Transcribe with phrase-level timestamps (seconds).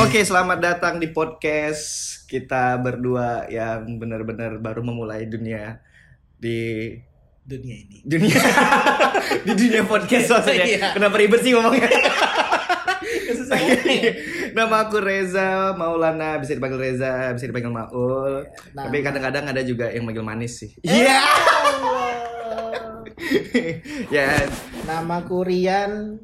[0.00, 1.82] Oke, selamat datang di podcast
[2.24, 5.78] kita berdua yang benar-benar baru memulai dunia
[6.34, 6.96] di
[7.42, 7.98] dunia ini.
[8.02, 8.40] dunia
[9.46, 10.64] di dunia podcast maksudnya.
[10.66, 10.88] Iya.
[10.94, 11.88] Kenapa ribet sih ngomongnya?
[13.28, 14.10] Kesusahannya.
[14.50, 18.48] Nama aku Reza Maulana, bisa dipanggil Reza, bisa dipanggil Maul.
[18.72, 20.70] Nama- Tapi kadang-kadang ada juga yang manggil manis sih.
[20.80, 21.18] Eh, Iya.
[21.20, 22.08] Allah.
[24.08, 24.28] ya,
[24.84, 26.18] Namaku Rian,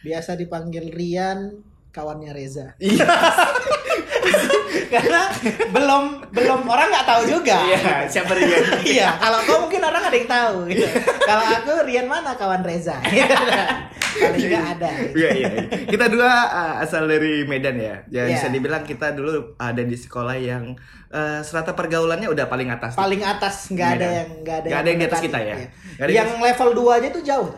[0.00, 1.58] biasa dipanggil Rian,
[1.90, 2.74] kawannya Reza.
[2.82, 3.06] iya.
[4.90, 5.30] Karena
[5.70, 7.58] belum belum orang nggak tahu juga.
[7.66, 8.58] Iya, siapa dia?
[8.98, 10.56] Iya, kalau kau mungkin orang ada yang tahu.
[10.70, 10.86] Gitu.
[11.22, 12.98] Kalau aku Rian mana kawan Reza.
[14.10, 14.90] Kalau juga ada.
[15.14, 15.48] Iya, iya.
[15.54, 15.86] iya.
[15.86, 18.02] Kita dua uh, asal dari Medan ya.
[18.10, 18.34] Ya Iya.
[18.34, 20.74] bisa dibilang kita dulu ada di sekolah yang
[21.14, 22.98] uh, serata pergaulannya udah paling atas.
[22.98, 25.54] Paling atas nggak ada yang nggak ada Nggak ada yang di atas kita ya?
[25.54, 25.68] Iya.
[25.94, 27.50] Nggak Yang level 2 aja tuh jauh.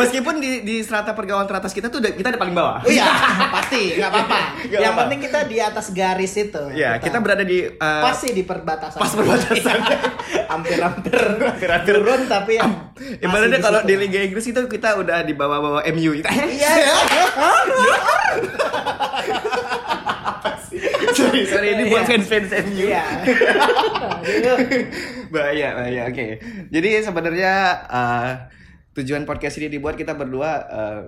[0.00, 2.82] Meskipun di di serata pergaulan teratas kita tuh kita ada paling bawah.
[2.82, 3.04] Iya,
[3.54, 4.38] pasti nggak apa-apa.
[4.66, 4.98] Yang apa-apa.
[5.04, 6.62] penting kita di atas garis itu.
[6.72, 8.96] Iya, kita berada di uh, pasti di perbatasan.
[8.96, 9.78] pas perbatasan.
[10.50, 11.94] Hampir-hampir Hampir-hampir.
[12.00, 12.64] turun tapi ya.
[13.20, 16.16] Ibaratnya kalau di Liga Inggris itu kita udah di bawah-bawah MU.
[16.16, 16.30] Iya.
[21.10, 22.08] sorry, sorry ini buat Iya.
[22.08, 22.86] fans-fans MU.
[22.88, 23.04] Iya.
[24.20, 24.56] Aduh.
[25.34, 26.26] bahaya bahaya oke
[26.74, 27.52] jadi sebenarnya
[27.86, 28.30] uh,
[28.96, 31.00] tujuan podcast ini dibuat kita berdua uh,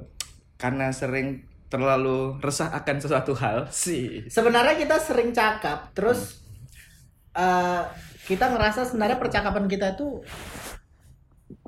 [0.58, 3.64] karena sering terlalu resah akan sesuatu hal.
[3.72, 6.44] Sih Sebenarnya kita sering cakap, terus
[7.32, 7.82] eh,
[8.28, 10.20] kita ngerasa sebenarnya percakapan kita itu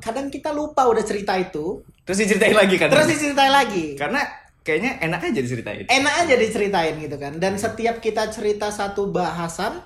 [0.05, 3.97] kadang kita lupa udah cerita itu, terus diceritain lagi kan terus diceritain lagi.
[3.97, 4.21] karena
[4.65, 5.85] kayaknya enak aja diceritain.
[5.89, 7.37] Enak aja diceritain gitu kan.
[7.37, 9.85] Dan setiap kita cerita satu bahasan,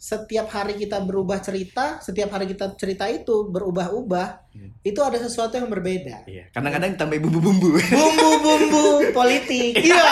[0.00, 4.48] setiap hari kita berubah cerita, setiap hari kita cerita itu berubah-ubah,
[4.80, 6.24] itu ada sesuatu yang berbeda.
[6.24, 8.84] iya kadang-kadang ditambah bumbu-bumbu Bumbu-bumbu
[9.20, 9.76] politik.
[9.76, 10.08] Iya,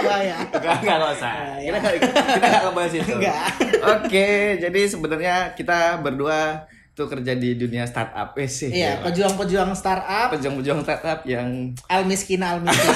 [0.00, 0.36] bahaya.
[0.48, 1.32] Enggak, enggak, enggak usah.
[1.60, 1.60] Ya.
[1.60, 3.12] Kita enggak kita enggak ngebahas itu.
[3.20, 3.44] Enggak.
[3.84, 4.28] Oke,
[4.64, 6.40] jadi sebenarnya kita berdua
[6.98, 8.74] tuh kerja di dunia startup eh sih.
[8.74, 12.90] Iya, pejuang-pejuang startup, pejuang-pejuang startup yang al miskin al miskin.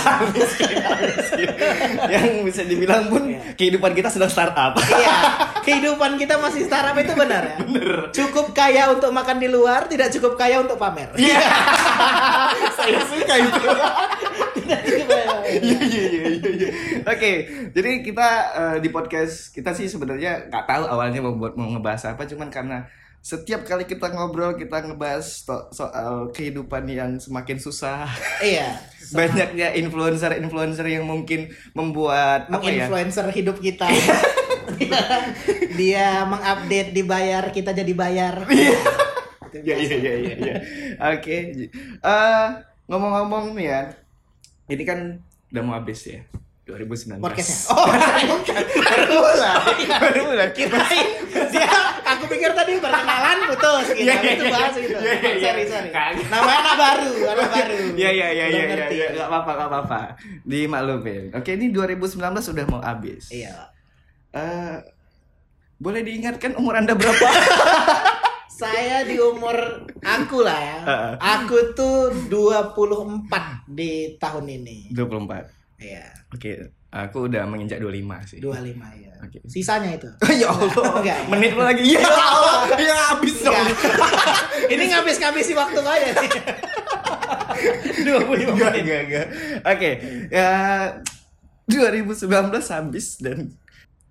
[2.19, 3.55] yang bisa dibilang pun Iya.
[3.55, 4.75] kehidupan kita sedang startup.
[4.91, 7.57] iya, kehidupan kita masih startup itu benar ya.
[8.11, 11.15] Cukup kaya untuk makan di luar, tidak cukup kaya untuk pamer.
[11.15, 11.39] Iya.
[12.83, 13.63] Saya suka itu.
[14.59, 15.37] Tidak cukup kaya.
[15.63, 16.51] Iya iya iya iya.
[16.59, 16.71] iya.
[17.07, 17.33] Oke,
[17.71, 22.19] jadi kita eh, di podcast kita sih sebenarnya nggak tahu awalnya mau buat mau ngebahas
[22.19, 22.83] apa, cuman karena
[23.23, 28.11] setiap kali kita ngobrol kita ngebahas soal kehidupan yang semakin susah.
[28.43, 28.83] Iya.
[29.17, 32.59] Banyaknya influencer-influencer yang mungkin membuat ya?
[32.59, 33.87] Menginfluencer hidup kita.
[35.79, 38.35] Dia mengupdate dibayar, kita jadi bayar.
[39.53, 40.35] Iya iya iya iya.
[40.41, 40.55] iya.
[41.13, 41.69] Oke.
[42.01, 42.47] Eh,
[42.89, 43.83] ngomong-ngomong nih ya.
[44.65, 45.21] Ini kan
[45.53, 46.25] udah mau habis ya.
[46.65, 47.21] 2019.
[47.21, 47.77] Podcastnya.
[47.77, 47.85] Oh,
[48.33, 48.65] bukan.
[48.65, 49.85] baru mulai.
[49.93, 50.49] Baru mulai.
[50.57, 51.09] Kirain
[51.53, 51.69] dia
[52.23, 54.07] aku pikir tadi perkenalan putus gitu.
[54.07, 54.55] Habis iya, itu iya.
[54.55, 54.95] bahas gitu.
[54.95, 55.43] Iya, iya.
[55.43, 55.91] Sorry, sorry.
[55.91, 56.27] Kagak.
[56.31, 57.79] Namanya anak baru, anak baru.
[57.99, 58.95] Iya iya iya iya iya ngerti.
[58.95, 59.07] iya.
[59.11, 60.01] Enggak apa-apa enggak apa-apa.
[60.47, 61.25] Dimaklumin.
[61.35, 63.27] Oke, ini 2019 sudah mau habis.
[63.35, 63.75] Iya.
[64.31, 64.77] Eh,
[65.83, 67.27] boleh diingatkan umur Anda berapa?
[68.63, 70.79] Saya di umur aku lah ya.
[71.19, 74.95] Aku tuh 24 di tahun ini.
[74.95, 75.83] 24.
[75.83, 78.39] Iya, Oke, aku udah menginjak 25 sih.
[78.39, 79.13] 25 ya.
[79.25, 79.39] Oke.
[79.49, 80.09] Sisanya itu.
[80.45, 81.01] ya Allah.
[81.01, 81.19] Enggak.
[81.33, 81.85] Menit lagi.
[81.97, 82.59] Ya Allah.
[82.77, 83.57] Ya habis dong.
[83.57, 83.97] Enggak.
[84.73, 86.31] Ini ngabis-ngabisi waktu aja sih.
[88.05, 88.13] 25
[88.53, 88.83] Enggak, menit.
[88.85, 89.27] enggak, enggak.
[89.65, 89.91] Oke,
[90.29, 90.51] ya
[91.71, 93.39] 2019 habis dan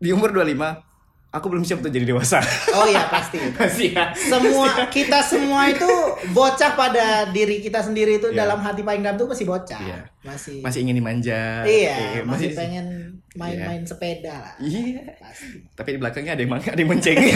[0.02, 0.91] di umur 25
[1.32, 2.44] aku belum siap untuk jadi dewasa.
[2.72, 3.40] Oh iya pasti.
[3.56, 4.12] Masih ya.
[4.12, 5.88] Semua kita semua itu
[6.30, 8.44] bocah pada diri kita sendiri itu Iya.
[8.44, 9.80] dalam hati paling dalam tuh masih bocah.
[9.80, 10.00] Iya.
[10.22, 10.60] Masih.
[10.60, 11.64] Masih ingin dimanja.
[11.64, 12.88] Iya, Eh, masih pengen
[13.34, 14.54] main-main sepeda lah.
[14.58, 15.08] Iya.
[15.18, 15.64] Pasti.
[15.72, 17.18] Tapi di belakangnya ada yang ada yang bonceng.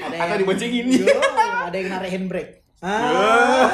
[0.00, 0.84] Ada Atau yang- diboncengin.
[0.90, 1.16] Yo,
[1.62, 2.52] ada yang narik handbrake.
[2.80, 3.68] Ah.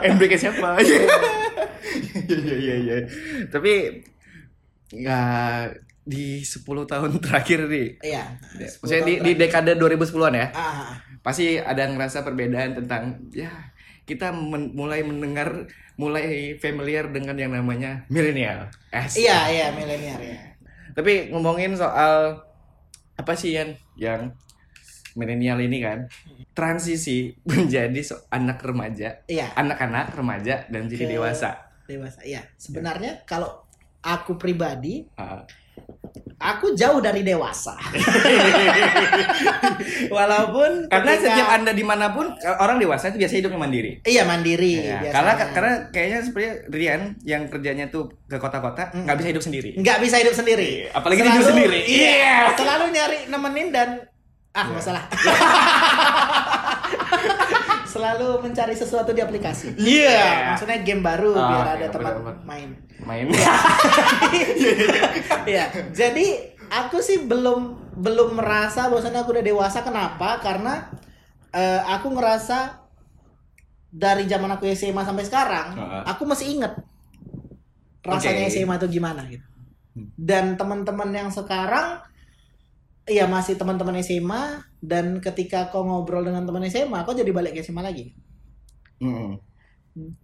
[0.02, 0.80] Handbrake siapa?
[0.80, 1.00] Iya
[2.28, 2.96] iya iya iya.
[3.46, 4.00] Tapi
[4.90, 5.64] nggak
[6.10, 7.88] di 10 tahun terakhir nih.
[8.02, 8.24] Iya.
[8.82, 10.46] Maksudnya di, di dekade 2010-an ya.
[10.50, 13.52] Ah, Pasti ada ngerasa perbedaan tentang ya
[14.02, 18.66] kita men- mulai mendengar mulai familiar dengan yang namanya milenial.
[18.90, 19.22] Asik.
[19.22, 20.40] iya, iya milenial ya.
[20.90, 22.42] Tapi ngomongin soal
[23.14, 24.32] apa sih Yan yang
[25.12, 26.08] milenial ini kan
[26.50, 31.50] transisi menjadi so- anak remaja, Iya, anak-anak remaja dan jadi Ke- dewasa.
[31.84, 32.18] dewasa.
[32.22, 33.66] Iya, sebenarnya kalau
[34.00, 35.44] aku pribadi Ah,
[36.40, 37.76] aku jauh dari dewasa.
[40.10, 42.26] Walaupun Karena ketika- setiap anda di mana pun
[42.56, 43.90] orang dewasa itu biasa hidupnya mandiri.
[44.02, 45.12] iya mandiri Ya, biasanya.
[45.12, 49.04] karena karena kayaknya sebenarnya Rian yang kerjanya tuh ke kota-kota Mm.
[49.04, 49.68] nggak bisa hidup sendiri.
[49.76, 50.66] nggak bisa hidup sendiri.
[50.80, 51.78] Iya, apalagi tidur sendiri.
[51.82, 52.10] Iya.
[52.10, 52.34] Iya.
[52.54, 53.88] Selalu nyari nemenin dan
[54.50, 54.72] ah Iya.
[54.72, 55.02] masalah.
[57.90, 59.74] Selalu mencari sesuatu di aplikasi.
[59.74, 60.54] Iya.
[60.54, 62.46] Maksudnya game baru Ah, biar oke, ada tempat benar-benar.
[62.46, 62.68] main.
[63.02, 63.26] Main.
[65.42, 65.64] Iya.
[65.90, 66.26] Jadi
[66.70, 67.60] aku sih belum
[67.98, 69.82] belum merasa bahwasannya aku udah dewasa.
[69.82, 70.38] Kenapa?
[70.38, 70.86] Karena
[71.50, 72.78] eh, aku ngerasa
[73.90, 76.02] dari zaman aku SMA sampai sekarang, Heeh.
[76.06, 76.78] aku masih inget
[78.00, 78.54] rasanya Oke.
[78.54, 79.42] SMA itu gimana gitu.
[79.92, 80.08] Hmm.
[80.14, 81.98] Dan teman-teman yang sekarang,
[83.04, 84.62] iya masih teman-teman SMA.
[84.80, 88.16] Dan ketika kau ngobrol dengan teman SMA, kau jadi balik ke SMA lagi.
[89.00, 89.40] Mm-mm.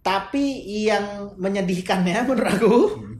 [0.01, 0.45] Tapi
[0.85, 3.19] yang menyedihkannya menurut aku Hmm.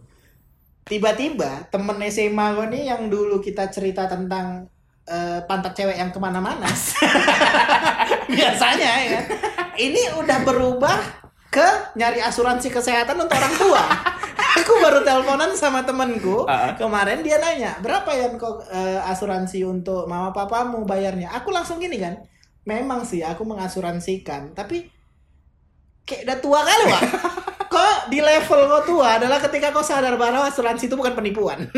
[0.87, 4.71] tiba-tiba temen SMA gue nih yang dulu kita cerita tentang
[5.03, 6.63] eh, pantat cewek yang ke mana-mana
[8.31, 9.21] biasanya ya
[9.75, 10.95] ini udah berubah
[11.51, 11.67] ke
[11.99, 13.83] nyari asuransi kesehatan untuk orang tua
[14.55, 16.71] aku baru teleponan sama temenku Ah.
[16.79, 21.33] kemarin dia nanya berapa ya kok eh, asuransi untuk mama papamu bayarnya?
[21.35, 22.15] Aku langsung gini kan
[22.63, 24.87] memang sih aku mengasuransikan tapi
[26.03, 27.03] kayak udah tua kali wah
[27.73, 31.67] kok di level kau tua adalah ketika kau sadar bahwa asuransi itu bukan penipuan.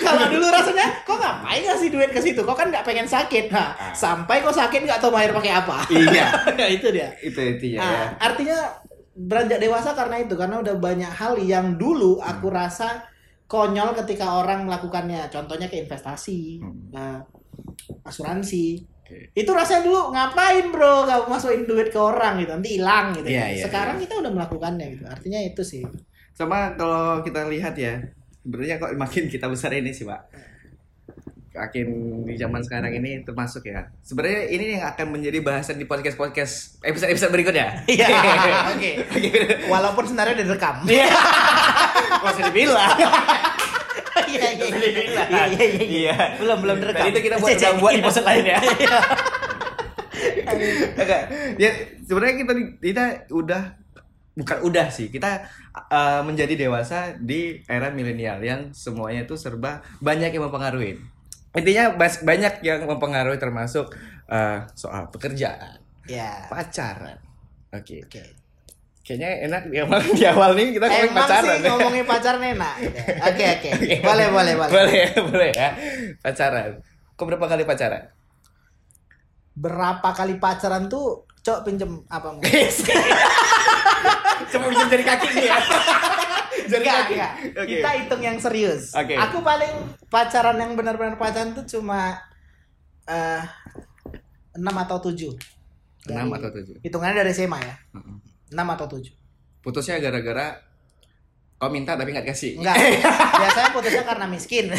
[0.00, 2.40] Kalau dulu rasanya kok ngapain ngasih duit ke situ?
[2.42, 3.52] Kau kan nggak pengen sakit.
[3.52, 5.84] Nah sampai kau sakit nggak tahu bayar pakai apa.
[5.92, 6.26] Iya.
[6.56, 7.12] Nah, itu dia.
[7.20, 7.80] Itu itu ya.
[7.84, 8.58] Nah, artinya
[9.28, 13.04] beranjak dewasa karena itu karena udah banyak hal yang dulu aku rasa
[13.50, 15.26] konyol ketika orang melakukannya.
[15.28, 16.94] Contohnya ke investasi Hmm.
[16.94, 17.20] nah,
[18.06, 18.86] asuransi.
[19.10, 19.34] Oke.
[19.34, 21.02] itu rasanya dulu ngapain bro?
[21.02, 22.54] Kamu masukin duit ke orang gitu.
[22.54, 23.26] Nanti hilang gitu.
[23.26, 24.02] Iya, iya, sekarang iya.
[24.06, 25.04] kita udah melakukannya gitu.
[25.10, 25.82] Artinya itu sih.
[26.30, 27.98] Sama kalau kita lihat ya,
[28.46, 30.30] sebenarnya kok makin kita besar ini sih, Pak.
[31.50, 31.86] Makin
[32.30, 33.90] di zaman sekarang ini termasuk ya.
[34.00, 37.82] Sebenarnya ini yang akan menjadi bahasan di podcast-podcast episode-episode berikutnya.
[37.90, 38.06] Iya,
[38.72, 38.90] oke.
[39.66, 41.10] walaupun sebenarnya udah direkam Iya.
[42.22, 42.94] Masih dibilang.
[44.30, 44.90] iya iya iya
[45.26, 46.16] iya iya Iya.
[46.38, 48.58] belum belum direkam Dan itu kita buat udah buat di episode lain ya.
[51.56, 51.70] Ya,
[52.04, 53.62] sebenarnya kita kita udah
[54.36, 55.08] bukan udah sih.
[55.08, 61.00] Kita uh, menjadi dewasa di era milenial yang semuanya itu serba banyak yang mempengaruhi.
[61.50, 63.90] Intinya banyak yang mempengaruhi termasuk
[64.30, 67.18] uh, soal pekerjaan, ya pacaran.
[67.74, 68.06] Oke.
[68.06, 68.22] oke
[69.00, 71.56] Kayaknya enak di awal di awal nih kita ngomongin Emang pacaran.
[71.58, 72.74] sih ngomongin pacaran enak.
[73.34, 73.70] Oke oke.
[74.06, 74.70] Boleh boleh boleh.
[74.70, 75.68] boleh ya, boleh ya.
[76.22, 76.78] Pacaran.
[77.18, 78.06] Kau berapa kali pacaran?
[79.58, 82.42] Berapa kali pacaran tuh cok pinjem apa mau?
[84.46, 85.56] Coba pinjam jari kaki nih ya.
[86.70, 87.14] Jari Enggak, kaki.
[87.18, 87.32] enggak.
[87.58, 87.74] Oke.
[87.76, 88.82] Kita hitung yang serius.
[88.94, 89.14] Oke.
[89.18, 89.74] Aku paling
[90.06, 92.14] pacaran yang benar-benar pacaran tuh cuma
[93.10, 93.42] eh
[94.54, 95.34] 6 atau 7.
[96.10, 96.80] Enam atau tujuh.
[96.80, 97.76] Hitungannya dari SMA ya.
[97.92, 98.16] Mm-mm.
[98.50, 99.10] 6 atau 7.
[99.60, 100.56] Putusnya gara-gara
[101.60, 102.56] kau minta tapi nggak kasih.
[102.56, 102.76] Enggak.
[103.42, 104.72] Biasanya putusnya karena miskin.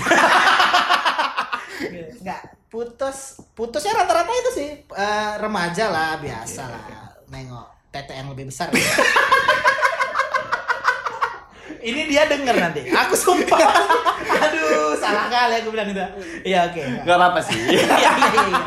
[2.20, 2.42] Enggak.
[2.72, 6.84] Putus putusnya rata-rata itu sih eh, remaja lah, biasa lah.
[7.28, 8.72] Nengok tete yang lebih besar.
[11.82, 12.82] Ini dia denger nanti.
[12.90, 13.58] Aku sumpah.
[14.46, 16.06] Aduh, salah kali aku bilang itu.
[16.46, 16.82] Iya, oke.
[17.06, 17.58] Gak apa-apa sih.
[17.74, 18.66] Iya, iya, iya, iya.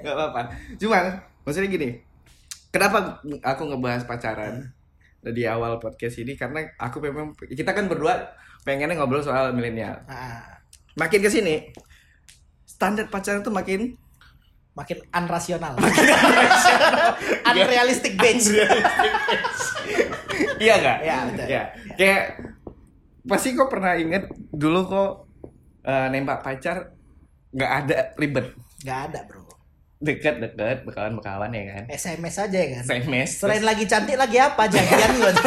[0.00, 0.40] Gak apa-apa.
[0.80, 1.04] Cuman
[1.44, 1.88] maksudnya gini.
[2.70, 4.72] Kenapa aku ngebahas pacaran
[5.20, 8.32] di awal podcast ini karena aku memang kita kan berdua
[8.64, 10.00] pengennya ngobrol soal milenial.
[10.06, 10.60] Ah,
[10.96, 11.70] Makin ke sini
[12.64, 13.92] standar pacaran tuh makin
[14.72, 15.76] makin unrasional.
[17.50, 18.48] Unrealistic bench.
[20.60, 20.98] Iya nggak?
[21.00, 21.46] Iya, betul.
[21.46, 21.62] Ya.
[21.94, 22.22] Kayak
[23.22, 25.12] pasti kok pernah inget dulu kok
[25.82, 26.92] eh, nembak pacar
[27.50, 29.44] nggak ada ribet Gak ada, Bro.
[29.98, 32.84] deket-deket bekawan-bekawan ya kan SMS aja ya kan.
[32.86, 35.32] SMS Selain lagi cantik lagi apa jadian gue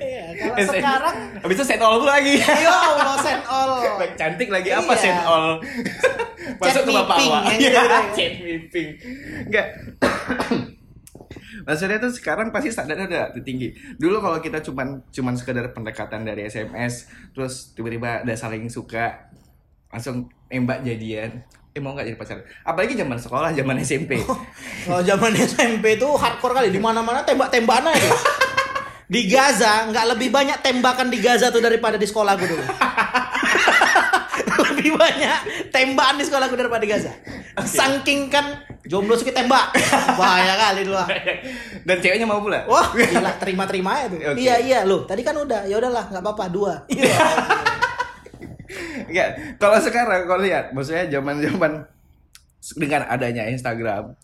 [0.00, 3.80] Iya, kalau sekarang habis itu set all dulu lagi ya Allah send all.
[4.12, 5.00] Cantik lagi apa Iya.
[5.00, 5.56] set all
[6.52, 8.00] masuk ke bapak awak yang Iya, ya.
[8.10, 8.88] chat meeting
[9.46, 9.66] enggak
[11.64, 16.46] maksudnya tuh sekarang pasti standarnya udah tinggi dulu kalau kita cuman cuman sekedar pendekatan dari
[16.46, 19.30] SMS terus tiba-tiba ada saling suka
[19.90, 24.18] langsung nembak jadian eh mau nggak jadi pacar apalagi zaman sekolah zaman SMP
[24.86, 28.10] Kalau zaman SMP itu hardcore kali di mana-mana tembak-tembakan aja.
[29.10, 32.64] Di Gaza nggak lebih banyak tembakan di Gaza tuh daripada di sekolah gue dulu.
[34.70, 37.12] lebih banyak tembakan di sekolah gue daripada di Gaza.
[37.60, 39.70] Saking kan Jomblo suka tembak.
[40.18, 40.98] Bahaya kali dulu.
[40.98, 41.06] ah.
[41.86, 42.66] Dan ceweknya mau pula.
[42.66, 44.18] Wah, gila terima-terima ya tuh.
[44.18, 44.38] Oke.
[44.42, 45.06] Iya, iya, loh.
[45.06, 45.62] Tadi kan udah.
[45.70, 46.74] Ya udahlah, nggak apa-apa, dua.
[46.90, 47.14] Iya.
[49.10, 51.82] Enggak, kalau sekarang kalau lihat, maksudnya zaman-zaman
[52.78, 54.14] dengan adanya Instagram,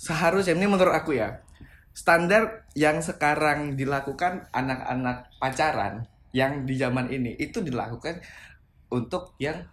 [0.00, 1.44] seharusnya ini menurut aku ya,
[1.92, 8.24] standar yang sekarang dilakukan anak-anak pacaran yang di zaman ini itu dilakukan
[8.88, 9.68] untuk yang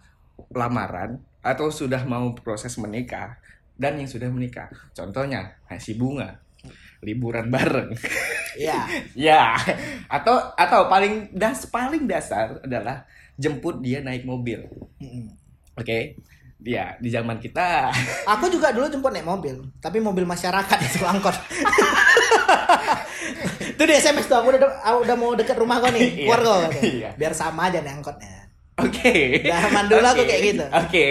[0.52, 3.40] lamaran atau sudah mau proses menikah
[3.74, 4.70] dan yang sudah menikah.
[4.94, 6.38] Contohnya ngasih bunga,
[7.02, 7.90] liburan bareng.
[8.54, 8.78] Iya.
[9.14, 9.54] Ya,
[10.06, 13.02] atau atau paling das paling dasar adalah
[13.34, 14.62] jemput dia naik mobil.
[14.98, 15.30] Mm-mm.
[15.74, 16.18] Oke.
[16.64, 17.90] Dia di zaman kita.
[18.38, 21.34] Aku juga dulu jemput naik mobil, tapi mobil masyarakat itu angkot.
[23.74, 26.24] itu di SMS tuh aku udah aku udah mau deket rumah kau nih, Iya.
[26.24, 26.60] keluar kau.
[26.80, 27.10] Iya.
[27.18, 28.43] Biar sama aja nih angkotnya.
[28.74, 29.38] Oke.
[29.46, 30.30] Zaman dulu aku Oke.
[30.30, 30.64] kayak gitu.
[30.66, 31.06] Oke.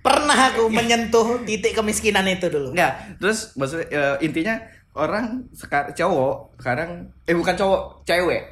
[0.00, 2.72] Pernah aku menyentuh titik kemiskinan itu dulu.
[2.72, 4.56] Enggak, terus maksudnya eh, intinya
[4.96, 6.90] orang sekarang cowok sekarang
[7.28, 8.42] eh bukan cowok, cewek.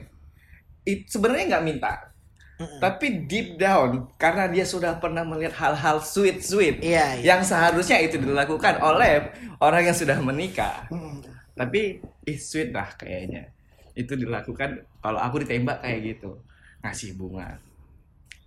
[0.85, 1.93] It, sebenarnya nggak minta.
[2.55, 2.79] Mm-mm.
[2.79, 7.35] Tapi deep down karena dia sudah pernah melihat hal-hal sweet-sweet Iya, iya.
[7.35, 9.27] yang seharusnya itu dilakukan oleh
[9.59, 10.87] orang yang sudah menikah.
[10.93, 11.19] Mm-mm.
[11.55, 13.47] tapi ih sweet lah kayaknya
[13.95, 16.35] itu dilakukan kalau aku ditembak kayak gitu
[16.83, 17.59] ngasih bunga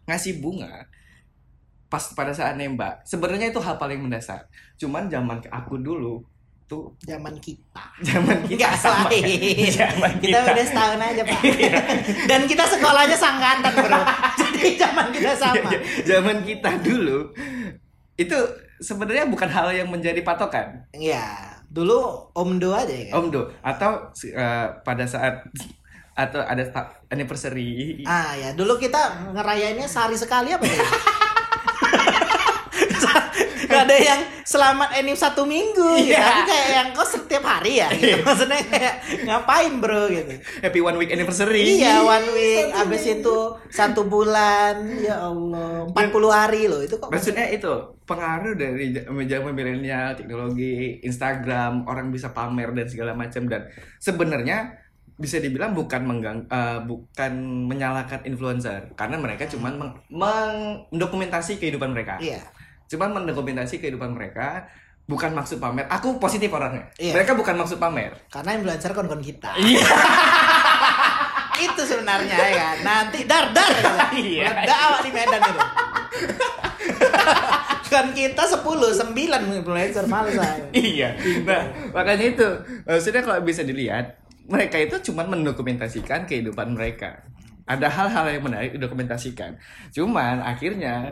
[0.08, 0.88] ngasih bunga
[1.88, 4.44] pas pada saat nembak sebenarnya itu hal paling mendasar
[4.76, 6.20] cuman zaman aku dulu
[6.68, 7.80] tuh Zaman kita.
[8.12, 9.24] zaman kita Enggak sama lain.
[9.24, 9.72] ya.
[9.88, 11.42] zaman Kita udah setahun aja, Pak.
[12.28, 14.02] Dan kita sekolahnya sangkatan, Bro.
[14.44, 15.64] Jadi zaman kita sama.
[15.64, 17.32] Iya, zaman kita dulu
[18.20, 18.38] itu
[18.84, 21.24] sebenarnya bukan hal yang menjadi patokan Iya.
[21.72, 23.16] Dulu Omdo aja ya kan.
[23.16, 23.92] Om Do atau
[24.28, 25.48] eh, pada saat
[26.18, 26.66] atau ada
[27.14, 28.02] anniversary.
[28.10, 30.82] Ah ya, dulu kita ngerayainnya sehari sekali apa ya?
[33.68, 36.16] Gak ada yang selamat enim satu minggu gitu.
[36.16, 36.24] Iya.
[36.24, 38.24] Tapi kayak yang kok setiap hari ya gitu.
[38.24, 38.96] Maksudnya kayak
[39.28, 40.34] ngapain bro gitu.
[40.64, 41.78] Happy one week anniversary.
[41.78, 42.72] Iya one week.
[42.74, 43.38] Abis itu
[43.70, 44.88] satu bulan.
[45.04, 45.86] Ya Allah.
[45.92, 47.70] 40 hari loh Itu kok Maksudnya itu
[48.08, 53.46] pengaruh dari zaman milenial, teknologi, Instagram, orang bisa pamer dan segala macam.
[53.52, 53.68] Dan
[54.00, 54.87] sebenarnya
[55.18, 57.34] bisa dibilang bukan menggang, eh, bukan
[57.66, 62.22] menyalahkan influencer karena mereka cuman meng- mendokumentasi kehidupan mereka.
[62.22, 62.42] Iya
[62.88, 64.64] Cuman mendokumentasi kehidupan mereka
[65.08, 65.92] bukan maksud pamer.
[65.92, 66.88] Aku positif orangnya.
[66.96, 67.20] Iya.
[67.20, 68.16] Mereka bukan maksud pamer.
[68.32, 69.84] Karena influencer kon-kon kita Iya.
[71.58, 73.72] Itu sebenarnya ya kan Nanti dar dar
[74.14, 74.54] Iya.
[74.54, 75.62] Meledak awak di Medan itu
[77.92, 79.16] Kan kita 10 9
[79.58, 81.16] influencer saya iya.
[81.48, 81.64] Nah,
[81.96, 82.48] makanya itu
[82.84, 87.24] maksudnya kalau bisa dilihat mereka itu cuma mendokumentasikan kehidupan mereka.
[87.68, 89.60] Ada hal-hal yang menarik didokumentasikan.
[89.92, 91.12] Cuman akhirnya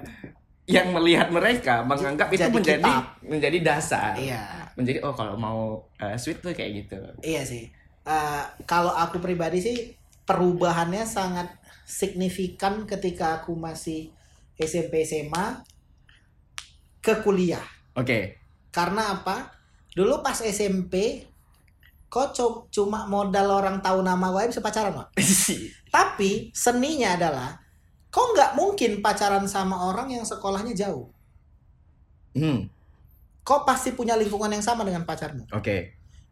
[0.65, 3.03] yang melihat mereka menganggap itu Jadi menjadi kitab.
[3.21, 4.11] menjadi dasar.
[4.17, 4.41] Iya
[4.73, 6.97] Menjadi oh kalau mau uh, sweet tuh kayak gitu.
[7.21, 7.69] Iya sih.
[8.05, 9.77] Eh, kalau aku pribadi sih
[10.29, 11.49] perubahannya sangat
[11.85, 14.13] signifikan ketika aku masih
[14.57, 15.65] SMP SMA
[17.03, 17.61] ke kuliah.
[17.93, 18.41] Oke.
[18.71, 19.53] Karena apa?
[19.93, 21.25] Dulu pas SMP
[22.31, 25.07] cu- cuma modal orang tahu nama gue bisa pacaran, Pak.
[25.95, 27.49] Tapi seninya adalah
[28.07, 31.11] kok nggak mungkin pacaran sama orang yang sekolahnya jauh.
[32.33, 32.71] hmm,
[33.41, 35.45] Kok pasti punya lingkungan yang sama dengan pacarmu.
[35.51, 35.77] oke.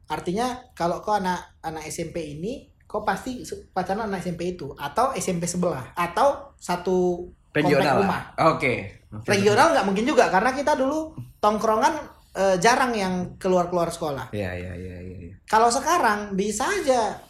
[0.04, 3.40] Artinya kalau kau anak anak SMP ini, kau pasti
[3.72, 8.02] pacaran anak SMP itu atau SMP sebelah atau satu Regional.
[8.04, 8.22] rumah.
[8.52, 9.00] Oke.
[9.14, 9.28] Oke.
[9.30, 11.94] Regional nggak mungkin juga karena kita dulu tongkrongan
[12.34, 14.34] eh, jarang yang keluar-keluar sekolah.
[14.34, 15.18] Iya, iya, iya, iya.
[15.30, 15.34] iya.
[15.46, 17.22] Kalau sekarang bisa aja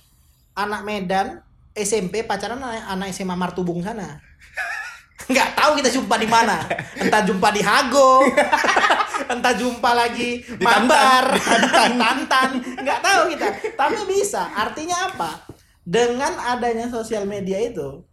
[0.56, 1.42] anak Medan
[1.74, 4.22] SMP pacaran anak, SMA Martubung sana.
[5.32, 6.62] Nggak tahu kita jumpa di mana.
[7.00, 8.28] Entah jumpa di Hago,
[9.34, 13.48] entah jumpa lagi Di Mambar, di Tantan, nggak tahu kita.
[13.74, 14.52] Tapi bisa.
[14.52, 15.48] Artinya apa?
[15.84, 18.04] Dengan adanya sosial media itu,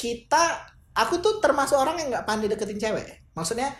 [0.00, 0.64] kita,
[0.96, 3.28] aku tuh termasuk orang yang nggak pandai deketin cewek.
[3.36, 3.70] Maksudnya,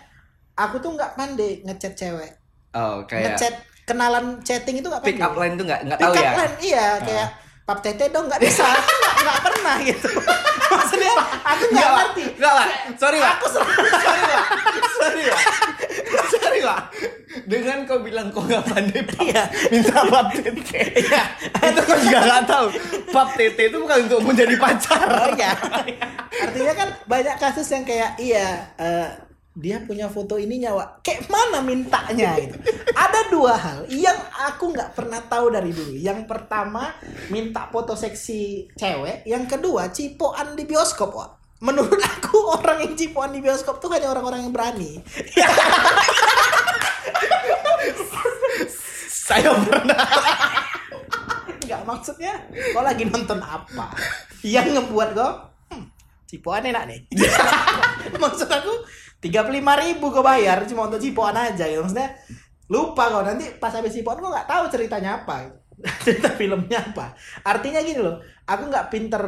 [0.54, 2.32] aku tuh nggak pandai ngechat cewek.
[2.70, 5.26] Oh, kayak Ngechat kenalan chatting itu nggak pick pandai.
[5.26, 6.32] up line tuh nggak nggak Pick tahu up ya.
[6.36, 7.28] line, iya kayak
[7.64, 8.60] pap tete dong nggak bisa
[9.24, 10.08] nggak pernah gitu
[10.74, 12.68] maksudnya aku nggak ngerti Nggak, Wak.
[12.94, 13.32] Sorry, Wak.
[13.34, 14.46] aku Sorry, Wak.
[14.90, 15.44] Sorry, Wak.
[16.30, 16.82] Sorry, Wak.
[17.44, 19.42] Dengan kau bilang kau nggak pandai pap, Iya.
[19.68, 20.80] minta pap tete.
[20.94, 21.22] Iya.
[21.64, 22.66] itu kau juga nggak tahu.
[23.10, 25.06] Pap tete itu bukan untuk menjadi pacar.
[25.08, 25.52] oh ya
[26.36, 29.08] artinya kan banyak kasus yang kayak iya eh,
[29.54, 32.58] dia punya foto ini nyawa kayak mana mintanya gitu.
[32.90, 34.18] ada dua hal yang
[34.50, 35.94] aku nggak pernah tahu dari dulu.
[35.94, 36.90] Yang pertama
[37.30, 39.22] minta foto seksi cewek.
[39.22, 41.30] Yang kedua cipoan di bioskop wak.
[41.64, 44.98] menurut aku orang yang cipoan di bioskop tuh hanya orang-orang yang berani.
[49.06, 50.04] Saya pernah.
[51.64, 53.94] Nggak maksudnya kok lagi nonton apa?
[54.42, 55.34] Yang ngebuat kok
[55.72, 55.86] hmm,
[56.26, 57.00] cipuan enak nih.
[58.22, 58.72] Maksud aku
[59.24, 61.80] tiga puluh lima ribu kau bayar cuma untuk cipoan aja gitu.
[61.80, 62.12] Maksudnya
[62.68, 65.64] lupa kau nanti pas habis cipoan kau nggak tahu ceritanya apa.
[66.04, 67.16] Cerita filmnya apa.
[67.40, 69.22] Artinya gini loh aku nggak pinter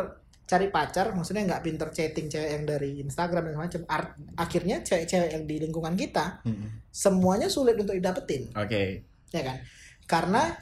[0.46, 3.80] cari pacar maksudnya nggak pinter chatting cewek yang dari Instagram dan macam.
[3.88, 6.44] Art- akhirnya cewek-cewek yang di lingkungan kita
[6.92, 8.52] semuanya sulit untuk didapetin.
[8.52, 9.08] Oke.
[9.34, 9.58] ya kan?
[10.06, 10.54] Karena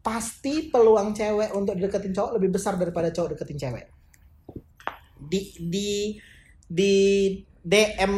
[0.00, 3.90] pasti peluang cewek untuk deketin cowok lebih besar daripada cowok deketin cewek.
[5.18, 6.14] Di di
[6.66, 6.94] di
[7.66, 8.12] DM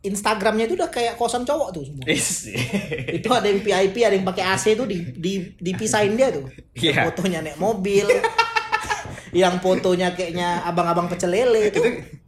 [0.00, 2.48] Instagramnya itu udah kayak kosan cowok tuh semua Is.
[3.12, 7.04] itu ada yang VIP ada yang pakai AC tuh di, di dipisahin dia tuh Iya.
[7.06, 8.08] fotonya naik mobil
[9.32, 11.78] yang fotonya kayaknya abang-abang pecel lele itu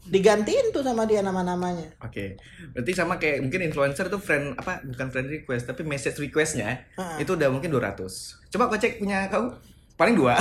[0.05, 2.37] digantiin tuh sama dia nama-namanya Oke,
[2.71, 7.17] berarti sama kayak mungkin influencer tuh friend apa bukan friend request tapi message requestnya Ha-ha.
[7.19, 8.05] itu udah mungkin 200.
[8.49, 9.49] Coba kau cek punya kau
[9.95, 10.37] paling dua.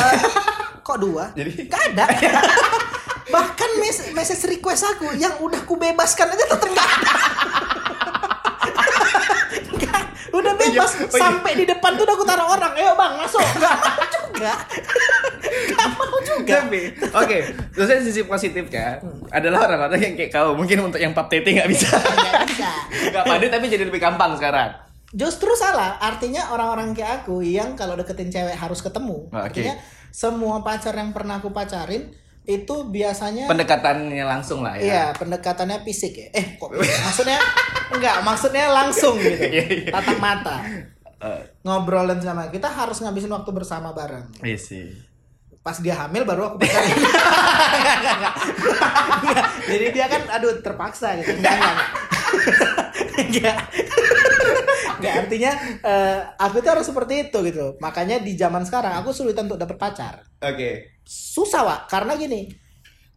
[0.82, 2.06] kok dua Jadi Gak ada.
[3.72, 6.84] Bahkan mes message request aku yang udah ku bebaskan aja ada.
[9.72, 10.02] Nggak,
[10.36, 11.22] udah bebas Oh iya, oh iya.
[11.24, 12.76] sampai di depan tuh udah aku taruh orang.
[12.76, 13.40] Ayo bang masuk.
[13.40, 14.54] Gak mau juga.
[15.72, 16.54] Gak mau juga.
[16.64, 16.82] tapi
[17.16, 17.38] oke,
[17.72, 19.00] terus sisi positifnya
[19.32, 21.96] adalah orang-orang yang kayak kau mungkin untuk yang pap tete nggak bisa.
[21.96, 22.72] Gak bisa.
[23.12, 24.76] Nggak tapi jadi lebih gampang sekarang.
[25.16, 25.96] Justru salah.
[26.00, 29.32] Artinya orang-orang kayak aku yang kalau deketin cewek harus ketemu.
[29.32, 29.64] Oke.
[29.64, 29.76] Artinya
[30.12, 34.82] semua pacar yang pernah aku pacarin itu biasanya Pendekatannya langsung lah ya.
[34.82, 36.28] Iya, pendekatannya fisik ya.
[36.34, 37.38] Eh, kok maksudnya
[37.94, 39.38] enggak, maksudnya langsung gitu.
[39.38, 39.92] Iya, iya.
[39.94, 40.58] Tatap mata.
[41.22, 42.50] Eh, Ngobrol dan sama.
[42.50, 44.26] Kita harus ngabisin waktu bersama bareng.
[44.42, 44.90] Iya sih.
[45.62, 46.66] Pas dia hamil baru aku.
[49.22, 49.46] Enggak.
[49.70, 51.38] Jadi dia kan aduh terpaksa gitu.
[51.38, 51.88] Enggak, enggak.
[53.22, 53.58] enggak.
[55.02, 57.76] Enggak, artinya eh, aku tuh harus seperti itu gitu.
[57.82, 60.22] Makanya di zaman sekarang aku sulit untuk dapet pacar.
[60.42, 61.02] Oke.
[61.02, 62.48] susah Wak karena gini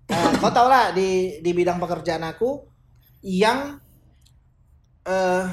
[0.08, 2.64] eh, kau tau lah di di bidang pekerjaan aku
[3.22, 3.78] yang
[5.04, 5.46] eh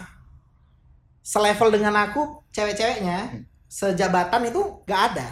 [1.22, 5.30] selevel dengan aku cewek-ceweknya sejabatan itu gak ada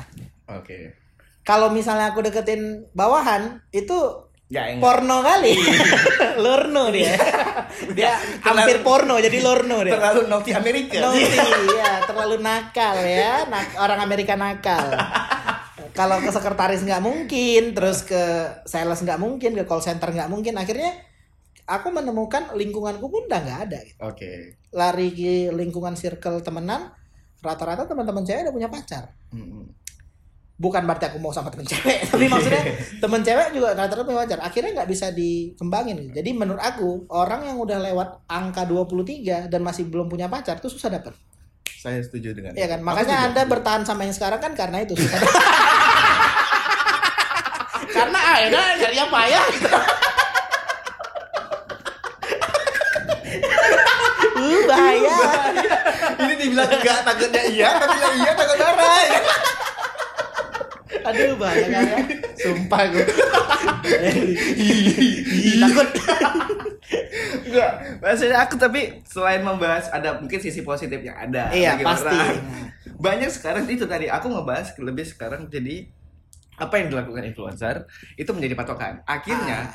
[0.53, 0.95] Oke.
[1.43, 4.81] kalau misalnya aku deketin bawahan itu Enggak.
[4.81, 5.53] porno kali
[6.45, 7.13] lorno dia
[7.93, 10.97] dia hampir porno jadi lorno dia Terlalu naughty Amerika.
[10.97, 11.37] Naughty,
[11.77, 14.89] ya terlalu nakal ya, nak orang Amerika nakal.
[15.99, 18.23] Kalau ke sekretaris nggak mungkin, terus ke
[18.63, 20.55] sales nggak mungkin, ke call center nggak mungkin.
[20.55, 20.95] Akhirnya
[21.67, 23.79] aku menemukan lingkunganku pun udah nggak ada.
[24.07, 24.57] Oke.
[24.71, 26.93] Lari ke lingkungan circle temenan,
[27.43, 29.11] rata-rata teman-teman cewek udah punya pacar.
[29.35, 29.78] Mm-mm.
[30.59, 32.63] Bukan berarti aku mau sama temen cewek, tapi maksudnya
[33.03, 34.39] temen cewek juga rata-rata punya pacar.
[34.43, 36.11] Akhirnya nggak bisa dikembangin.
[36.11, 40.67] Jadi menurut aku orang yang udah lewat angka 23 dan masih belum punya pacar tuh
[40.67, 41.15] susah dapet.
[41.79, 44.99] Saya setuju dengan Iya kan, makanya Anda bertahan sama yang sekarang kan karena itu.
[44.99, 45.15] susah.
[47.95, 49.45] karena akhirnya cari yang payah.
[54.35, 55.17] uh, bahaya.
[56.19, 59.48] Ini dibilang enggak takutnya iya, tapi iya takut marah.
[61.09, 61.99] Aduh, bahaya kan ya.
[62.37, 63.05] Sumpah gue.
[65.63, 65.89] Takut.
[67.49, 71.49] Enggak, maksudnya aku tapi selain membahas ada mungkin sisi positif yang ada.
[71.49, 72.17] Iya, pasti.
[72.99, 75.87] Banyak sekarang itu tadi aku ngebahas lebih sekarang jadi
[76.59, 77.87] apa yang dilakukan influencer
[78.19, 78.99] itu menjadi patokan.
[79.07, 79.67] Akhirnya Ah.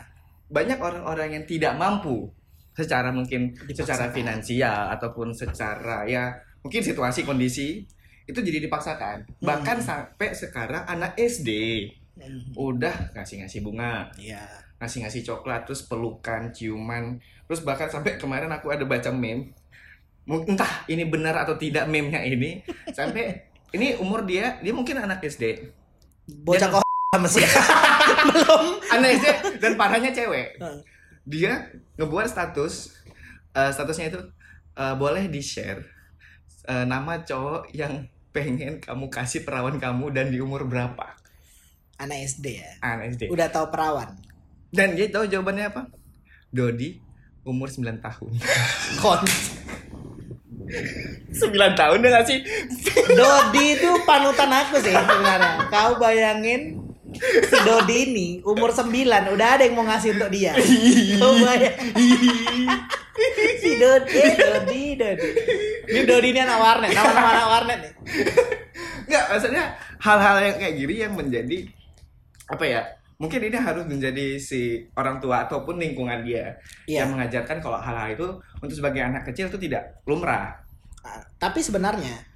[0.44, 2.29] banyak orang-orang yang tidak mampu
[2.77, 7.88] secara mungkin secara finansial ataupun secara ya mungkin situasi kondisi
[8.25, 9.25] itu jadi dipaksakan.
[9.39, 9.85] Bahkan Hmm.
[9.85, 11.49] sampai sekarang anak SD
[12.55, 14.41] udah ngasih-ngasih bunga, Iya.
[14.77, 19.51] ngasih-ngasih coklat terus pelukan ciuman terus bahkan sampai kemarin aku ada baca meme
[20.25, 25.69] entah ini benar atau tidak meme-nya ini sampai ini umur dia dia mungkin anak SD
[26.41, 27.45] Bocah kok sama sih.
[28.29, 28.65] Belum.
[28.91, 29.27] anak SD
[29.59, 30.81] dan parahnya cewek Hmm.
[31.23, 32.95] dia ngebuat status
[33.53, 34.21] eh, statusnya itu
[34.75, 35.83] eh, boleh di share
[36.65, 41.14] eh, nama cowok yang pengen kamu kasih perawan kamu dan di umur berapa
[41.94, 42.70] Anak SD ya.
[42.83, 44.11] anak SD Udah tahu perawan.
[44.68, 45.87] dan dia tahu jawabannya apa
[46.51, 46.99] Dodi
[47.42, 48.31] umur 9 tahun
[49.03, 49.23] Kon.
[51.31, 51.38] 9
[51.77, 52.38] tahun udah ngasih
[53.11, 55.68] Dodi itu panutan aku sih sebenarnya.
[55.68, 56.83] Kau bayangin
[57.14, 58.90] si Dodi ini umur 9
[59.31, 60.51] udah ada yang mau ngasih untuk dia.
[61.23, 61.75] Kau bayang.
[63.62, 65.31] si Dodi, Dodi, Dodi.
[65.85, 67.92] Ini Dodi ini anak warnet, nama-nama anak warnet nih.
[69.05, 69.64] Enggak, maksudnya
[70.01, 71.59] hal-hal yang kayak gini yang menjadi
[72.49, 72.81] apa ya?
[73.14, 77.07] Mungkin ini harus menjadi si orang tua ataupun lingkungan dia Iya.
[77.07, 78.27] yang mengajarkan kalau hal-hal itu
[78.59, 80.59] untuk sebagai anak kecil itu tidak lumrah.
[81.07, 82.27] Ah, Tapi sebenarnya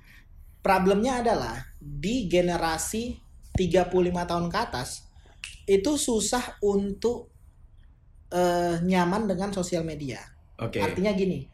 [0.62, 3.18] problemnya adalah di generasi
[3.58, 3.90] 35
[4.22, 5.08] tahun ke atas
[5.66, 7.26] itu susah untuk
[8.30, 10.20] eh, nyaman dengan sosial media.
[10.62, 10.78] Oke.
[10.78, 11.48] Artinya gini,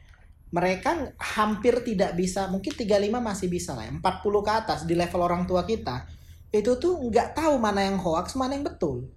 [0.55, 5.27] mereka hampir tidak bisa, mungkin 35 masih bisa lah, ya, 40 ke atas di level
[5.27, 6.07] orang tua kita
[6.55, 9.11] itu tuh nggak tahu mana yang hoax, mana yang betul.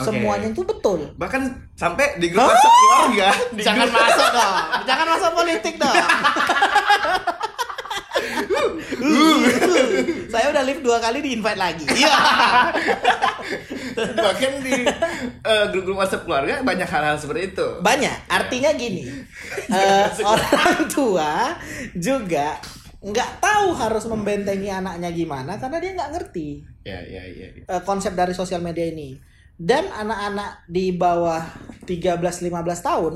[0.00, 0.08] Oke.
[0.08, 1.12] Semuanya itu betul.
[1.12, 3.28] Bahkan sampai di grup WhatsApp keluarga.
[3.56, 4.54] di Jangan grup- masuk dong.
[4.88, 5.92] Jangan masuk politik dong.
[10.30, 11.84] Saya udah live dua kali di invite lagi.
[11.90, 12.16] Iya.
[14.24, 14.86] bahkan di
[15.42, 17.66] eh, grup-grup WhatsApp keluarga banyak hal-hal seperti itu.
[17.82, 18.30] Banyak.
[18.30, 19.10] Artinya gini,
[19.74, 21.58] eh, orang tua
[21.98, 22.56] juga
[23.00, 26.48] nggak tahu harus membentengi anaknya gimana karena dia nggak ngerti
[26.84, 27.48] Ya, ya, ya.
[27.56, 27.64] ya.
[27.64, 29.18] eh, konsep dari sosial media ini.
[29.60, 31.44] Dan anak-anak di bawah
[31.84, 32.48] 13-15
[32.80, 33.14] tahun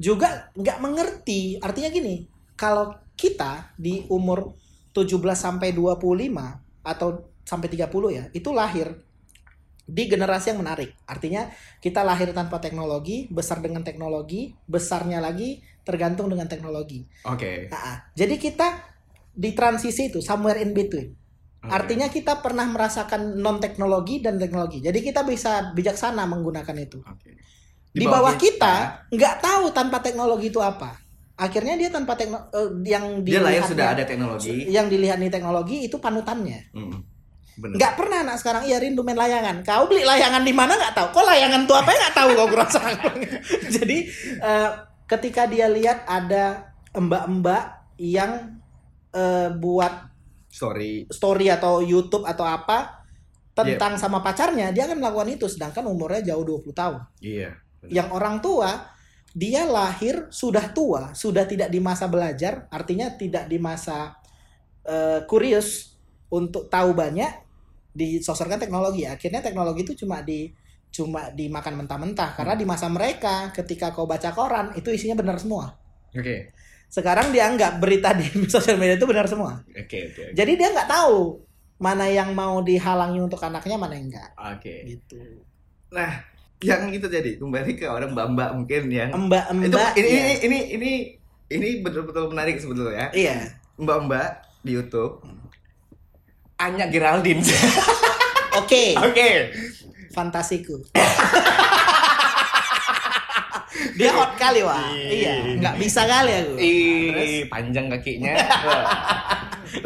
[0.00, 1.60] juga nggak mengerti.
[1.60, 2.24] Artinya gini,
[2.56, 4.56] kalau kita di umur
[4.92, 7.08] 17 sampai 25 atau
[7.42, 9.02] sampai 30 ya, itu lahir
[9.82, 10.94] di generasi yang menarik.
[11.04, 11.50] Artinya
[11.82, 17.02] kita lahir tanpa teknologi, besar dengan teknologi, besarnya lagi tergantung dengan teknologi.
[17.26, 17.66] Oke.
[17.66, 18.68] Nah, jadi kita
[19.32, 21.12] di transisi itu somewhere in between.
[21.62, 21.70] Oke.
[21.70, 24.82] Artinya kita pernah merasakan non teknologi dan teknologi.
[24.82, 27.02] Jadi kita bisa bijaksana menggunakan itu.
[27.02, 27.38] Oke.
[27.92, 30.96] Di, bawah kita nggak tahu tanpa teknologi itu apa.
[31.32, 34.68] Akhirnya dia tanpa teknologi yang dia lahir sudah ada teknologi.
[34.68, 36.70] yang dilihat nih teknologi itu panutannya.
[36.76, 37.02] Hmm.
[37.56, 39.60] Nggak pernah anak sekarang iya rindu main layangan.
[39.64, 41.06] Kau beli layangan di mana nggak tahu.
[41.12, 42.80] Kok layangan tuh apa ya nggak tahu kau kurasa.
[43.76, 43.98] Jadi
[44.40, 44.70] eh,
[45.08, 48.60] ketika dia lihat ada mbak-mbak yang
[49.12, 50.12] eh, buat
[50.52, 51.08] Story.
[51.08, 53.00] story atau YouTube atau apa
[53.56, 57.00] tentang sama pacarnya, dia akan melakukan itu sedangkan umurnya jauh 20 tahun.
[57.24, 57.56] Iya.
[57.56, 57.88] benar.
[57.88, 58.70] Yang orang tua
[59.32, 64.16] dia lahir sudah tua, sudah tidak di masa belajar, artinya tidak di masa
[64.84, 65.96] eh, kurius
[66.28, 67.32] untuk tahu banyak
[67.96, 69.08] disosorkan teknologi.
[69.08, 70.52] Akhirnya teknologi itu cuma di
[70.92, 75.72] cuma dimakan mentah-mentah karena di masa mereka ketika kau baca koran itu isinya benar semua.
[76.12, 76.52] Oke.
[76.92, 79.64] Sekarang dianggap berita di sosial media itu benar semua.
[79.72, 80.36] Oke, oke.
[80.36, 81.40] Jadi dia nggak tahu
[81.80, 84.30] mana yang mau dihalangi untuk anaknya, mana yang enggak.
[84.36, 84.84] Oke.
[84.84, 85.40] Gitu.
[85.90, 86.20] Nah,
[86.62, 89.98] yang itu jadi kembali ke orang mbak-mbak mungkin yang itu Mbak-mbak.
[89.98, 90.22] ini, iya.
[90.22, 90.92] ini ini ini
[91.52, 93.10] ini betul-betul menarik sebetulnya.
[93.12, 93.50] Iya.
[93.76, 95.26] Mbak-mbak di YouTube
[96.62, 97.42] Anya Geraldine.
[98.62, 99.50] Oke, Oke.
[100.14, 100.78] fantasiku.
[103.98, 104.94] dia hot kali wah.
[104.94, 106.54] Iya, nggak bisa kali aku.
[106.60, 108.38] Ih, panjang kakinya.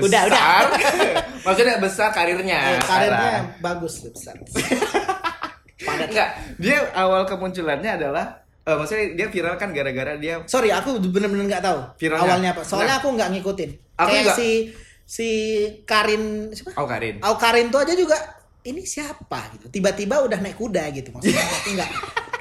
[0.03, 0.67] Udah, Besar.
[1.47, 2.59] Maksudnya besar karirnya.
[2.75, 3.47] Eh, karirnya sekarang.
[3.63, 4.35] bagus besar.
[5.77, 6.09] Padat.
[6.09, 8.27] Enggak, dia awal kemunculannya adalah
[8.63, 12.25] eh, maksudnya dia viral kan gara-gara dia Sorry, aku bener-bener nggak tahu Viralnya.
[12.25, 12.63] awalnya apa.
[12.63, 13.71] Soalnya aku nggak ngikutin.
[13.95, 14.49] Aku Kayak nggak- si
[15.05, 15.29] si
[15.85, 16.75] Karin siapa?
[16.75, 17.21] Oh Karin.
[17.21, 18.17] Au Karin tuh aja juga
[18.63, 19.71] ini siapa gitu.
[19.71, 21.45] Tiba-tiba udah naik kuda gitu maksudnya.
[21.55, 21.91] Tapi enggak.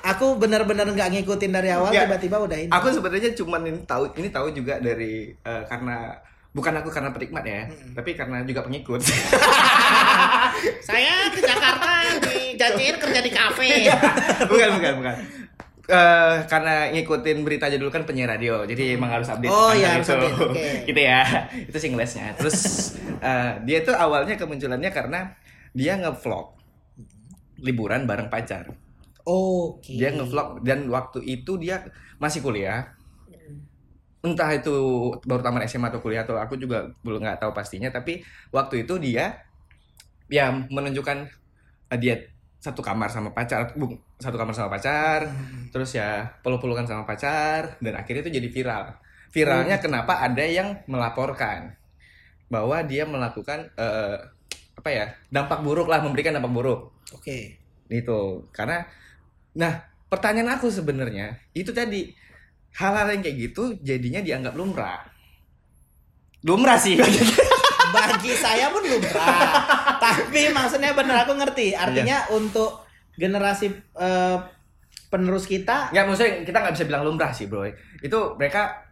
[0.06, 2.72] Aku bener-bener nggak ngikutin dari awal tiba-tiba udah ini.
[2.72, 6.14] Aku sebenarnya cuman ini tahu ini tahu juga dari eh, karena
[6.56, 9.04] bukan aku karena penikmat ya, tapi karena juga pengikut.
[10.88, 13.92] Saya ke Jakarta dijanjiin kerja di kafe.
[14.48, 15.16] bukan bukan bukan.
[15.86, 19.54] Eh, karena ngikutin berita aja dulu kan penyiar radio, jadi emang harus update.
[19.54, 20.16] Oh, tentang iya, harus itu.
[20.18, 20.68] update, oke.
[20.90, 21.22] gitu ya,
[21.54, 22.34] itu singlesnya.
[22.40, 22.58] Terus
[23.22, 25.38] eh, dia tuh awalnya kemunculannya karena
[25.78, 26.58] dia ngevlog
[27.62, 28.74] liburan bareng pacar.
[29.30, 29.94] Oke.
[29.94, 31.86] Dia ngevlog dan waktu itu dia
[32.18, 32.95] masih kuliah.
[34.26, 34.74] Entah itu
[35.30, 37.94] baru tamat SMA atau kuliah atau aku juga belum nggak tahu pastinya.
[37.94, 39.46] Tapi waktu itu dia
[40.26, 41.30] ya menunjukkan
[41.94, 42.26] eh, dia
[42.58, 45.30] satu kamar sama pacar, bu, satu kamar sama pacar,
[45.70, 48.86] terus ya peluk-pelukan sama pacar dan akhirnya itu jadi viral.
[49.30, 51.78] Viralnya kenapa ada yang melaporkan
[52.50, 54.18] bahwa dia melakukan eh,
[54.76, 57.58] apa ya dampak buruk lah memberikan dampak buruk Oke.
[57.90, 58.20] itu
[58.54, 58.86] karena
[59.56, 62.14] nah pertanyaan aku sebenarnya itu tadi
[62.76, 65.00] hal-hal yang kayak gitu jadinya dianggap lumrah.
[66.44, 67.00] Lumrah sih.
[67.96, 69.40] Bagi saya pun lumrah.
[69.98, 71.72] Tapi maksudnya bener aku ngerti.
[71.72, 72.84] Artinya untuk
[73.16, 74.38] generasi eh,
[75.08, 77.64] penerus kita nggak maksudnya kita nggak bisa bilang lumrah sih bro.
[78.04, 78.84] Itu mereka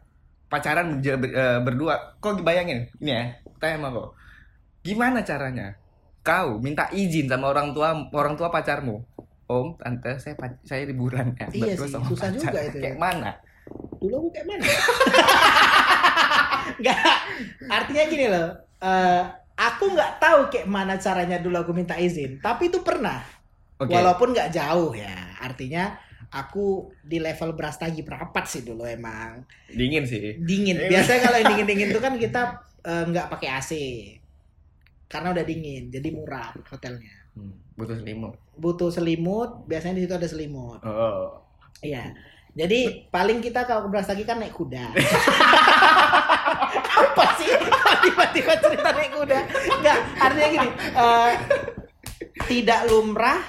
[0.48, 2.16] pacaran ber- eh, berdua.
[2.24, 2.88] Kok bayangin?
[3.04, 3.24] Ini ya
[3.60, 4.10] tanya sama kok.
[4.88, 5.76] Gimana caranya?
[6.24, 9.04] Kau minta izin sama orang tua orang tua pacarmu.
[9.44, 11.36] Om tante saya saya liburan.
[11.36, 12.84] Ya Iya sih, sama susah pacar." juga itu ya.
[12.88, 13.32] kayak mana
[14.00, 14.66] dulu aku kayak mana?
[16.80, 17.16] Enggak.
[17.68, 18.50] Artinya gini loh.
[18.80, 19.22] eh,
[19.56, 22.40] aku nggak tahu kayak mana caranya dulu aku minta izin.
[22.40, 23.24] Tapi itu pernah.
[23.80, 25.14] oke Walaupun nggak jauh ya.
[25.40, 25.96] Artinya
[26.30, 29.44] aku di level beras tagi perapat sih dulu emang.
[29.70, 30.84] dingin sih Dingin.
[30.90, 32.42] Biasanya kalau yang dingin-dingin itu kan kita
[32.84, 33.72] eh, nggak pakai AC.
[35.08, 37.14] Karena udah dingin, jadi murah hotelnya.
[37.34, 38.34] Hmm, butuh selimut.
[38.54, 41.42] butuh selimut biasanya di situ ada selimut Oh.
[41.82, 42.14] iya
[42.54, 44.94] jadi paling kita kalau ke Brastagi kan naik kuda.
[47.02, 47.50] Apa sih?
[48.06, 49.40] Tiba-tiba cerita naik kuda?
[49.74, 51.32] Enggak artinya gini eh,
[52.46, 53.42] tidak lumrah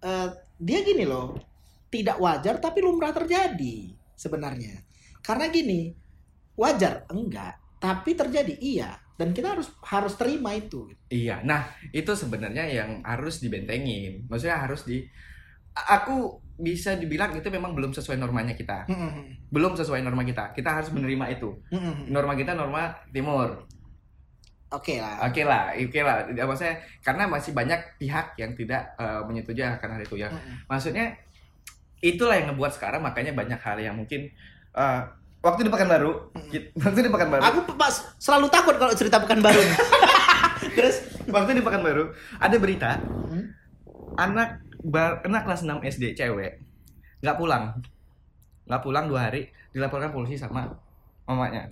[0.00, 1.36] eh, dia gini loh
[1.92, 4.80] tidak wajar tapi lumrah terjadi sebenarnya.
[5.20, 5.92] Karena gini
[6.56, 8.90] wajar enggak tapi terjadi iya.
[9.14, 10.90] Dan kita harus harus terima itu.
[11.06, 14.26] Iya, nah itu sebenarnya yang harus dibentengin.
[14.26, 15.06] Maksudnya harus di
[15.70, 18.86] aku bisa dibilang itu memang belum sesuai normanya kita.
[19.48, 20.50] Belum sesuai norma kita.
[20.50, 21.50] Kita harus menerima itu.
[22.06, 23.66] Norma kita norma timur.
[24.66, 26.16] oke lah Oke lah, oke lah.
[26.28, 30.28] Ya, Maksudnya karena masih banyak pihak yang tidak eh, menyetujui akan hal itu ya.
[30.64, 31.14] Maksudnya
[32.00, 34.30] itulah yang ngebuat sekarang makanya banyak hal yang mungkin
[34.72, 35.00] eh,
[35.40, 36.12] waktu di Pekanbaru,
[36.48, 39.78] kit- waktu di Pekanbaru, aku pas selalu takut kalau cerita pekan baru nih.
[40.76, 43.46] terus waktu di Pekanbaru ada berita Hmm?
[44.16, 46.60] anak bar, anak kelas 6 SD cewek.
[47.24, 47.64] Nggak pulang.
[48.68, 50.68] Nggak pulang dua hari dilaporkan polisi sama
[51.24, 51.66] mamanya.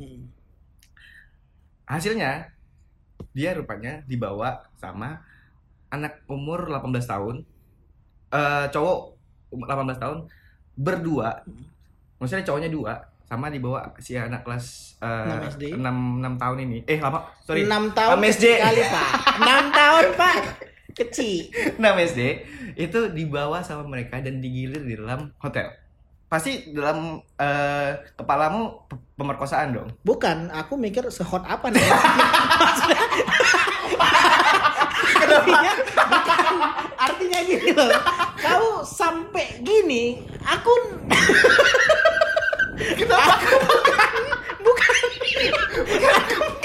[1.85, 2.49] Hasilnya
[3.37, 5.21] dia rupanya dibawa sama
[5.93, 7.37] anak umur 18 tahun
[8.33, 8.99] eh cowok
[9.53, 10.19] umur 18 tahun
[10.75, 11.45] berdua.
[12.17, 12.93] Maksudnya cowoknya dua
[13.29, 15.65] sama dibawa si anak kelas eh, 6 SD.
[15.77, 16.79] 6, 6 tahun ini.
[16.89, 17.69] Eh lama sorry.
[17.69, 18.45] 6 tahun SD.
[18.57, 19.13] kali pak.
[19.37, 20.37] 6 tahun pak
[20.93, 21.49] kecil.
[21.81, 22.21] 6 SD
[22.77, 25.73] itu dibawa sama mereka dan digilir di dalam hotel.
[26.27, 29.89] Pasti dalam eh, kepalamu pe- pemerkosaan dong?
[30.01, 31.85] Bukan aku mikir sehot apa nih?
[31.85, 33.05] Maksudnya
[35.23, 35.73] artinya
[36.09, 36.55] bukan.
[36.97, 37.91] Artinya gini loh.
[38.41, 40.73] Kau sampai gini aku
[43.63, 44.12] bukan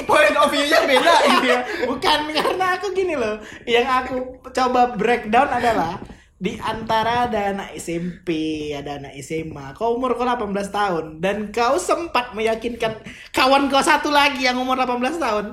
[0.09, 3.41] point of view-nya beda ini ya Bukan karena aku gini loh.
[3.67, 4.15] Yang aku
[4.51, 5.99] coba breakdown adalah
[6.37, 8.29] di antara ada anak SMP,
[8.77, 9.73] ada anak SMA.
[9.73, 13.01] Kau umur kau 18 tahun dan kau sempat meyakinkan
[13.33, 15.45] kawan kau satu lagi yang umur 18 tahun.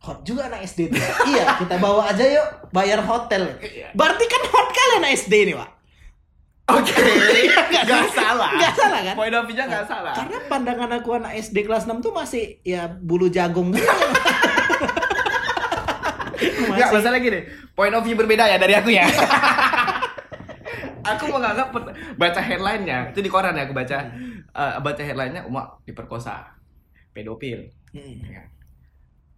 [0.00, 1.02] Hot juga anak SD tuh.
[1.28, 3.58] iya, kita bawa aja yuk bayar hotel.
[3.92, 5.79] Berarti kan hot kali anak SD nih, Pak.
[6.78, 6.94] Oke.
[7.86, 8.50] Nggak salah.
[8.54, 9.14] Nggak salah kan?
[9.16, 10.14] point of view-nya nggak salah.
[10.14, 13.86] Karena pandangan aku anak SD kelas 6 tuh masih ya bulu jagung gitu.
[16.40, 17.40] Nggak, masalah gini.
[17.76, 19.04] Point of view berbeda ya dari aku ya.
[21.00, 21.72] Aku menganggap
[22.20, 23.10] baca headline-nya.
[23.10, 23.98] Itu di koran ya aku baca.
[24.52, 26.54] Eh, baca headline-nya umak diperkosa.
[27.16, 27.72] Pedofil.
[27.96, 28.20] Hmm.
[28.20, 28.44] Ya.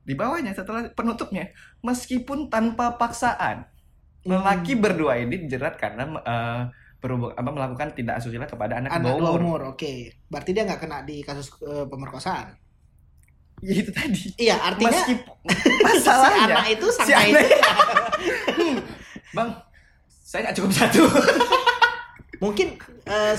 [0.03, 3.71] Di bawahnya setelah penutupnya, meskipun tanpa paksaan,
[4.27, 6.63] lelaki berdua ini dijerat karena eh,
[7.03, 9.41] berhubung apa melakukan tindak asusila kepada anak, anak di bawah umur.
[9.43, 9.93] umur oke.
[10.31, 12.55] Berarti dia nggak kena di kasus eh, pemerkosaan?
[13.59, 14.23] Ya, itu tadi.
[14.39, 18.83] iya artinya Meskipun si masalahnya anak itu si sangka itu anak-
[19.33, 19.49] Bang,
[20.21, 21.03] saya nggak cukup satu.
[22.39, 22.75] mungkin
[23.07, 23.35] eh,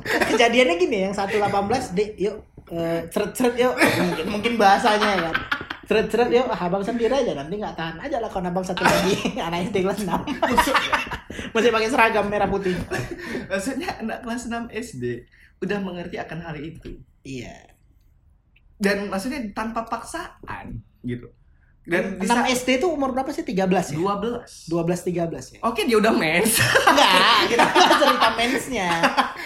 [0.00, 1.44] kejadiannya gini yang 118
[1.92, 2.36] dek yuk
[2.68, 3.74] eh, ceret-ceret yuk.
[3.76, 5.32] Mungkin mungkin bahasanya ya.
[5.84, 9.12] Ceret-ceret yuk ah, abang sendiri aja nanti nggak tahan aja lah kalau abang satu lagi
[9.36, 10.08] anak SD kelas 6
[11.50, 12.74] masih pakai seragam merah putih
[13.50, 15.04] Maksudnya anak kelas 6 SD
[15.60, 17.00] udah mengerti akan hal itu.
[17.26, 17.76] iya
[18.80, 21.28] Dan maksudnya tanpa paksaan gitu.
[21.84, 24.70] Dan 6 bisa SD itu umur berapa sih 13 ya 12.
[24.70, 26.60] 12 13 ya Oke, dia udah mens.
[26.90, 27.64] Enggak, kita
[27.98, 28.88] cerita mensnya.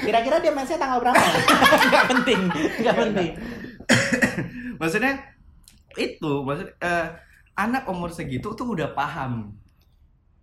[0.03, 1.19] Kira-kira dia mensnya tanggal berapa?
[1.89, 2.41] Enggak penting,
[2.79, 3.31] enggak penting.
[4.81, 5.13] maksudnya
[5.95, 7.07] itu maksud eh,
[7.55, 9.55] anak umur segitu tuh udah paham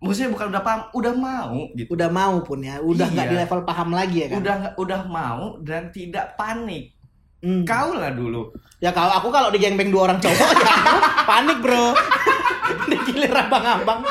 [0.02, 3.32] maksudnya bukan udah paham udah mau gitu Udah mau pun ya, udah nggak Iya.
[3.32, 4.38] di level paham lagi ya kan?
[4.38, 6.98] udah nggak- udah mau dan tidak panik
[7.40, 7.62] Hmm.
[7.64, 11.94] kau lah dulu Ya kalau aku kalau digengbeng dua orang cowok ya aku panik bro.
[12.92, 14.02] Digilir abang-abang.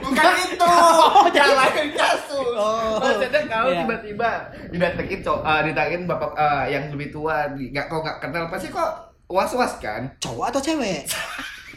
[0.00, 2.98] bukan itu Oh, lain kasus Oh.
[2.98, 3.78] maksudnya kau Iya.
[3.80, 4.30] tiba-tiba
[4.68, 8.90] didatengin cowok eh, didatengin bapak eh, yang lebih tua nggak kau nggak kenal pasti kok
[9.26, 11.06] was was kan Cowok atau cewek?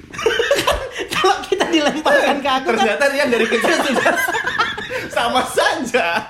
[1.13, 4.13] kalau kita dilemparkan ke aku kan ternyata dia dari kecil sudah
[5.15, 6.23] sama saja.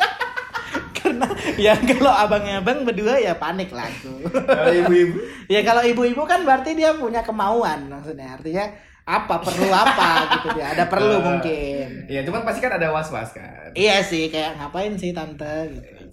[0.91, 4.27] Karena ya kalau abangnya abang berdua ya panik lah aku.
[4.29, 5.15] Kalau ibu-ibu?
[5.53, 8.35] Ya kalau ibu-ibu kan berarti dia punya kemauan maksudnya.
[8.35, 8.69] Artinya
[9.01, 10.69] apa perlu apa gitu dia.
[10.69, 11.87] Ada perlu Eh, mungkin.
[12.05, 13.73] Iya, cuman pasti kan ada was-was kan.
[13.73, 16.03] iya sih kayak ngapain sih tante gitu.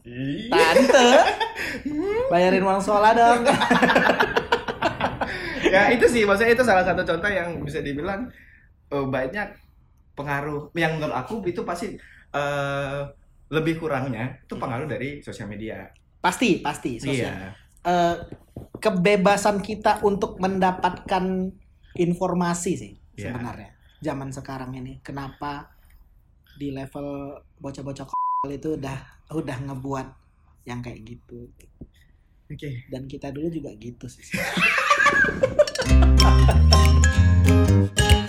[0.48, 1.08] Tante?
[2.28, 3.40] Bayarin uang sekolah dong
[5.62, 8.28] ya itu sih, maksudnya itu salah satu contoh yang bisa dibilang
[8.90, 9.48] eh, banyak
[10.12, 10.72] pengaruh.
[10.72, 11.96] Yang menurut aku itu pasti
[12.32, 13.00] eh,
[13.46, 15.86] lebih kurangnya itu pengaruh dari sosial media.
[16.16, 17.50] pasti pasti sosial Iya.
[17.86, 18.16] Eh,
[18.82, 21.22] kebebasan kita untuk mendapatkan
[21.94, 23.30] informasi sih Iya.
[23.30, 23.70] sebenarnya
[24.02, 25.70] zaman sekarang ini kenapa
[26.58, 28.10] di level bocah-bocah
[28.50, 28.98] itu udah
[29.32, 30.08] udah ngebuat
[30.66, 31.46] yang kayak gitu
[32.50, 32.70] Oke.
[32.90, 34.26] dan kita dulu juga gitu sih
[35.06, 35.12] ハ
[36.20, 36.54] ハハ
[37.96, 38.25] ハ!